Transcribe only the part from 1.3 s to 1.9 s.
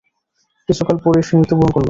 মৃত্যুবরণ করল।